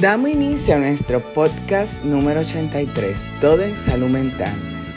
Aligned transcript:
Damos 0.00 0.30
inicio 0.30 0.74
a 0.74 0.78
nuestro 0.78 1.20
podcast 1.34 2.02
número 2.02 2.40
83, 2.40 3.16
Todo 3.40 3.62
en 3.62 3.76
Salud 3.76 4.08
Mental. 4.08 4.52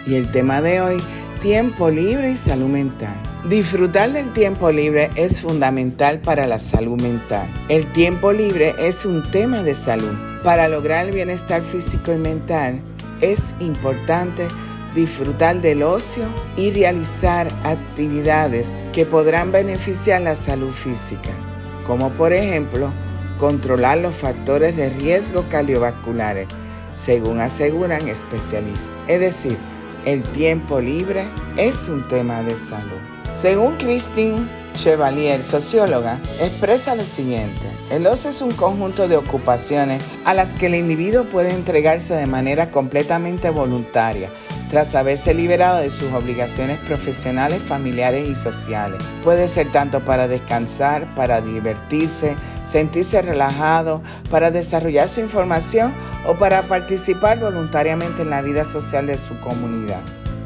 Y 0.07 0.15
el 0.15 0.31
tema 0.31 0.59
de 0.59 0.81
hoy, 0.81 0.97
tiempo 1.39 1.91
libre 1.91 2.31
y 2.31 2.35
salud 2.35 2.65
mental. 2.65 3.15
Disfrutar 3.47 4.11
del 4.11 4.33
tiempo 4.33 4.71
libre 4.71 5.11
es 5.15 5.41
fundamental 5.41 6.19
para 6.19 6.47
la 6.47 6.57
salud 6.57 6.99
mental. 6.99 7.47
El 7.69 7.91
tiempo 7.93 8.31
libre 8.31 8.73
es 8.79 9.05
un 9.05 9.21
tema 9.29 9.61
de 9.61 9.75
salud. 9.75 10.13
Para 10.43 10.67
lograr 10.67 11.05
el 11.05 11.13
bienestar 11.13 11.61
físico 11.61 12.11
y 12.11 12.17
mental 12.17 12.79
es 13.21 13.53
importante 13.59 14.47
disfrutar 14.95 15.61
del 15.61 15.83
ocio 15.83 16.25
y 16.57 16.71
realizar 16.71 17.49
actividades 17.63 18.75
que 18.93 19.05
podrán 19.05 19.51
beneficiar 19.51 20.21
la 20.21 20.35
salud 20.35 20.71
física, 20.71 21.29
como 21.85 22.09
por 22.09 22.33
ejemplo 22.33 22.91
controlar 23.37 23.99
los 23.99 24.15
factores 24.15 24.75
de 24.75 24.89
riesgo 24.89 25.45
cardiovasculares, 25.49 26.47
según 26.95 27.39
aseguran 27.39 28.07
especialistas. 28.07 28.87
Es 29.07 29.19
decir, 29.19 29.57
el 30.05 30.23
tiempo 30.23 30.79
libre 30.79 31.25
es 31.57 31.89
un 31.89 32.07
tema 32.07 32.43
de 32.43 32.55
salud. 32.55 32.99
Según 33.35 33.77
Christine 33.77 34.47
Chevalier, 34.73 35.43
socióloga, 35.43 36.19
expresa 36.39 36.95
lo 36.95 37.03
siguiente. 37.03 37.61
El 37.89 38.05
ocio 38.05 38.29
es 38.29 38.41
un 38.41 38.51
conjunto 38.51 39.07
de 39.07 39.17
ocupaciones 39.17 40.03
a 40.23 40.33
las 40.33 40.53
que 40.53 40.67
el 40.67 40.75
individuo 40.75 41.25
puede 41.25 41.53
entregarse 41.53 42.13
de 42.13 42.27
manera 42.27 42.69
completamente 42.71 43.49
voluntaria 43.49 44.29
tras 44.69 44.95
haberse 44.95 45.33
liberado 45.33 45.79
de 45.79 45.89
sus 45.89 46.11
obligaciones 46.13 46.79
profesionales, 46.79 47.61
familiares 47.61 48.27
y 48.27 48.35
sociales. 48.35 49.01
Puede 49.23 49.47
ser 49.47 49.71
tanto 49.71 50.01
para 50.01 50.27
descansar, 50.27 51.13
para 51.15 51.41
divertirse, 51.41 52.35
sentirse 52.65 53.21
relajado, 53.21 54.01
para 54.29 54.51
desarrollar 54.51 55.07
su 55.09 55.21
información 55.21 55.93
o 56.25 56.35
para 56.35 56.63
participar 56.63 57.39
voluntariamente 57.39 58.23
en 58.23 58.29
la 58.29 58.41
vida 58.41 58.65
social 58.65 59.07
de 59.07 59.17
su 59.17 59.39
comunidad. 59.39 60.01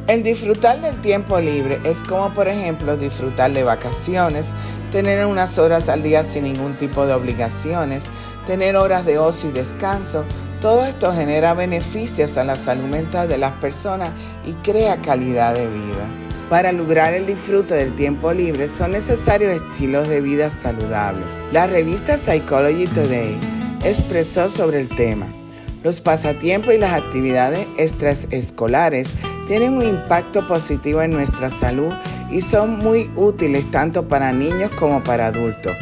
El 0.07 0.23
disfrutar 0.23 0.81
del 0.81 0.99
tiempo 0.99 1.39
libre 1.39 1.79
es 1.83 1.99
como 1.99 2.33
por 2.33 2.47
ejemplo 2.47 2.97
disfrutar 2.97 3.53
de 3.53 3.63
vacaciones, 3.63 4.51
tener 4.91 5.25
unas 5.25 5.57
horas 5.57 5.89
al 5.89 6.03
día 6.03 6.23
sin 6.23 6.43
ningún 6.43 6.75
tipo 6.75 7.05
de 7.05 7.13
obligaciones, 7.13 8.05
tener 8.45 8.75
horas 8.75 9.05
de 9.05 9.19
ocio 9.19 9.49
y 9.49 9.53
descanso, 9.53 10.25
todo 10.61 10.85
esto 10.85 11.11
genera 11.11 11.55
beneficios 11.55 12.37
a 12.37 12.43
la 12.43 12.55
salud 12.55 12.85
mental 12.85 13.27
de 13.27 13.39
las 13.39 13.53
personas 13.53 14.09
y 14.45 14.53
crea 14.63 15.01
calidad 15.01 15.55
de 15.55 15.67
vida. 15.67 16.07
Para 16.49 16.71
lograr 16.71 17.13
el 17.13 17.25
disfrute 17.25 17.73
del 17.73 17.95
tiempo 17.95 18.31
libre 18.31 18.67
son 18.67 18.91
necesarios 18.91 19.53
estilos 19.53 20.07
de 20.07 20.21
vida 20.21 20.49
saludables. 20.49 21.39
La 21.51 21.65
revista 21.65 22.15
Psychology 22.15 22.85
Today 22.85 23.37
expresó 23.83 24.49
sobre 24.49 24.81
el 24.81 24.89
tema. 24.89 25.25
Los 25.83 25.99
pasatiempos 25.99 26.75
y 26.75 26.77
las 26.77 26.93
actividades 26.93 27.65
extraescolares 27.77 29.09
tienen 29.47 29.73
un 29.73 29.83
impacto 29.83 30.45
positivo 30.45 31.01
en 31.01 31.11
nuestra 31.11 31.49
salud 31.49 31.91
y 32.29 32.41
son 32.41 32.77
muy 32.77 33.09
útiles 33.15 33.69
tanto 33.71 34.07
para 34.07 34.31
niños 34.31 34.71
como 34.77 35.03
para 35.03 35.27
adultos. 35.27 35.75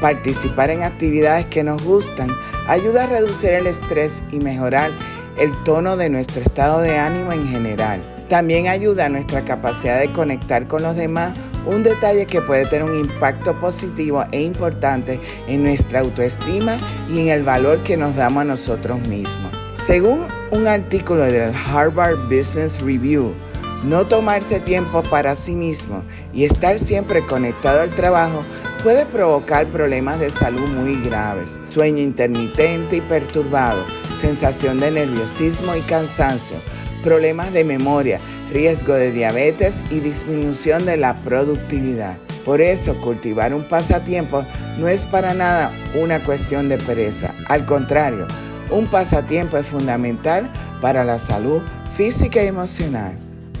Participar 0.00 0.70
en 0.70 0.82
actividades 0.82 1.46
que 1.46 1.62
nos 1.62 1.82
gustan 1.84 2.28
ayuda 2.68 3.04
a 3.04 3.06
reducir 3.06 3.50
el 3.50 3.66
estrés 3.66 4.22
y 4.32 4.38
mejorar 4.38 4.90
el 5.36 5.52
tono 5.64 5.96
de 5.96 6.08
nuestro 6.08 6.42
estado 6.42 6.80
de 6.80 6.98
ánimo 6.98 7.32
en 7.32 7.46
general. 7.46 8.00
También 8.28 8.68
ayuda 8.68 9.06
a 9.06 9.08
nuestra 9.08 9.42
capacidad 9.42 10.00
de 10.00 10.10
conectar 10.12 10.66
con 10.66 10.82
los 10.82 10.96
demás, 10.96 11.34
un 11.66 11.82
detalle 11.82 12.26
que 12.26 12.40
puede 12.40 12.66
tener 12.66 12.84
un 12.84 12.98
impacto 12.98 13.58
positivo 13.58 14.24
e 14.32 14.42
importante 14.42 15.20
en 15.46 15.62
nuestra 15.62 16.00
autoestima 16.00 16.76
y 17.10 17.20
en 17.20 17.28
el 17.28 17.42
valor 17.42 17.82
que 17.84 17.96
nos 17.96 18.16
damos 18.16 18.42
a 18.42 18.44
nosotros 18.44 19.00
mismos. 19.06 19.52
Según 19.86 20.26
un 20.50 20.66
artículo 20.66 21.24
del 21.24 21.52
Harvard 21.54 22.16
Business 22.28 22.80
Review, 22.80 23.34
no 23.82 24.06
tomarse 24.06 24.60
tiempo 24.60 25.02
para 25.02 25.34
sí 25.34 25.54
mismo 25.54 26.02
y 26.32 26.44
estar 26.44 26.78
siempre 26.78 27.24
conectado 27.26 27.80
al 27.80 27.90
trabajo 27.90 28.42
puede 28.82 29.06
provocar 29.06 29.66
problemas 29.66 30.20
de 30.20 30.30
salud 30.30 30.66
muy 30.68 31.00
graves, 31.00 31.58
sueño 31.70 32.02
intermitente 32.02 32.96
y 32.96 33.00
perturbado, 33.00 33.84
sensación 34.20 34.78
de 34.78 34.90
nerviosismo 34.90 35.74
y 35.74 35.80
cansancio, 35.80 36.56
problemas 37.02 37.52
de 37.52 37.64
memoria, 37.64 38.20
riesgo 38.52 38.94
de 38.94 39.10
diabetes 39.10 39.82
y 39.90 40.00
disminución 40.00 40.84
de 40.84 40.98
la 40.98 41.16
productividad. 41.16 42.18
Por 42.44 42.60
eso 42.60 43.00
cultivar 43.00 43.54
un 43.54 43.66
pasatiempo 43.66 44.44
no 44.78 44.86
es 44.86 45.06
para 45.06 45.32
nada 45.32 45.72
una 45.94 46.22
cuestión 46.22 46.68
de 46.68 46.76
pereza, 46.76 47.34
al 47.48 47.64
contrario, 47.64 48.26
un 48.70 48.86
pasatiempo 48.86 49.56
es 49.56 49.66
fundamental 49.66 50.50
para 50.80 51.04
la 51.04 51.18
salud 51.18 51.62
física 51.94 52.42
y 52.42 52.48
emocional. 52.48 53.14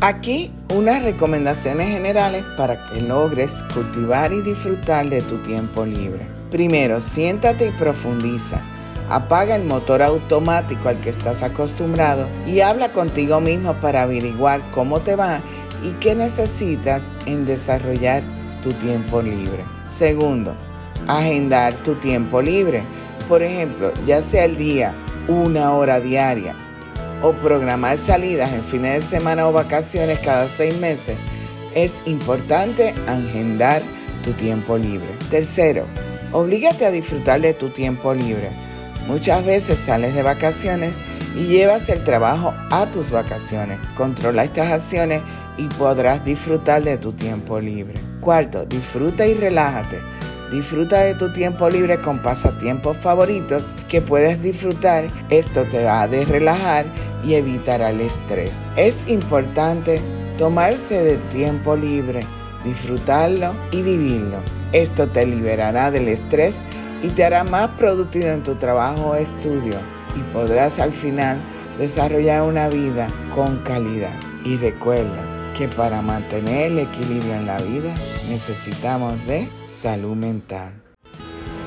Aquí 0.06 0.50
unas 0.74 1.02
recomendaciones 1.02 1.88
generales 1.88 2.44
para 2.58 2.90
que 2.90 3.00
logres 3.00 3.64
cultivar 3.72 4.34
y 4.34 4.42
disfrutar 4.42 5.08
de 5.08 5.22
tu 5.22 5.38
tiempo 5.38 5.86
libre. 5.86 6.26
Primero, 6.50 7.00
siéntate 7.00 7.68
y 7.68 7.70
profundiza. 7.70 8.60
Apaga 9.08 9.56
el 9.56 9.64
motor 9.64 10.02
automático 10.02 10.90
al 10.90 11.00
que 11.00 11.08
estás 11.08 11.42
acostumbrado 11.42 12.28
y 12.46 12.60
habla 12.60 12.92
contigo 12.92 13.40
mismo 13.40 13.72
para 13.80 14.02
averiguar 14.02 14.60
cómo 14.72 15.00
te 15.00 15.16
va 15.16 15.40
y 15.82 15.92
qué 16.00 16.14
necesitas 16.14 17.10
en 17.24 17.46
desarrollar 17.46 18.22
tu 18.62 18.72
tiempo 18.72 19.22
libre. 19.22 19.64
Segundo, 19.88 20.54
agendar 21.08 21.72
tu 21.76 21.94
tiempo 21.94 22.42
libre. 22.42 22.82
Por 23.26 23.42
ejemplo, 23.42 23.90
ya 24.04 24.20
sea 24.20 24.44
el 24.44 24.58
día, 24.58 24.92
una 25.28 25.72
hora 25.72 25.98
diaria 25.98 26.54
o 27.24 27.32
programar 27.32 27.96
salidas 27.96 28.52
en 28.52 28.62
fines 28.62 28.94
de 28.96 29.16
semana 29.16 29.48
o 29.48 29.52
vacaciones 29.52 30.18
cada 30.18 30.46
seis 30.46 30.76
meses, 30.76 31.16
es 31.74 32.02
importante 32.04 32.94
agendar 33.06 33.82
tu 34.22 34.34
tiempo 34.34 34.76
libre. 34.76 35.08
Tercero, 35.30 35.86
oblígate 36.32 36.84
a 36.84 36.90
disfrutar 36.90 37.40
de 37.40 37.54
tu 37.54 37.70
tiempo 37.70 38.12
libre. 38.12 38.50
Muchas 39.06 39.42
veces 39.42 39.78
sales 39.78 40.14
de 40.14 40.22
vacaciones 40.22 41.00
y 41.34 41.46
llevas 41.46 41.88
el 41.88 42.04
trabajo 42.04 42.52
a 42.70 42.86
tus 42.90 43.10
vacaciones. 43.10 43.78
Controla 43.96 44.44
estas 44.44 44.70
acciones 44.70 45.22
y 45.56 45.66
podrás 45.68 46.22
disfrutar 46.26 46.82
de 46.82 46.98
tu 46.98 47.12
tiempo 47.12 47.58
libre. 47.58 47.94
Cuarto, 48.20 48.66
disfruta 48.66 49.26
y 49.26 49.32
relájate. 49.32 50.00
Disfruta 50.54 51.00
de 51.00 51.16
tu 51.16 51.32
tiempo 51.32 51.68
libre 51.68 52.00
con 52.00 52.20
pasatiempos 52.20 52.96
favoritos 52.96 53.74
que 53.88 54.00
puedes 54.00 54.40
disfrutar. 54.40 55.10
Esto 55.28 55.64
te 55.68 55.82
va 55.82 56.02
a 56.02 56.06
relajar 56.06 56.86
y 57.24 57.34
evitará 57.34 57.90
el 57.90 58.00
estrés. 58.00 58.54
Es 58.76 59.08
importante 59.08 60.00
tomarse 60.38 61.02
de 61.02 61.16
tiempo 61.16 61.74
libre, 61.74 62.20
disfrutarlo 62.62 63.52
y 63.72 63.82
vivirlo. 63.82 64.36
Esto 64.70 65.08
te 65.08 65.26
liberará 65.26 65.90
del 65.90 66.06
estrés 66.06 66.58
y 67.02 67.08
te 67.08 67.24
hará 67.24 67.42
más 67.42 67.70
productivo 67.70 68.26
en 68.26 68.44
tu 68.44 68.54
trabajo 68.54 69.08
o 69.08 69.14
estudio 69.16 69.74
y 70.14 70.20
podrás 70.32 70.78
al 70.78 70.92
final 70.92 71.36
desarrollar 71.78 72.42
una 72.42 72.68
vida 72.68 73.08
con 73.34 73.56
calidad. 73.64 74.14
Y 74.44 74.56
recuerda, 74.58 75.33
que 75.54 75.68
para 75.68 76.02
mantener 76.02 76.72
el 76.72 76.80
equilibrio 76.80 77.34
en 77.34 77.46
la 77.46 77.56
vida 77.58 77.94
necesitamos 78.28 79.24
de 79.26 79.48
salud 79.64 80.14
mental. 80.14 80.74